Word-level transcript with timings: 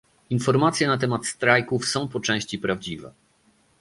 Informacje 0.29 0.87
na 0.87 0.97
temat 0.97 1.25
strajków 1.25 1.85
są 1.85 2.07
po 2.07 2.19
części 2.19 2.59
prawdziwe 2.59 3.11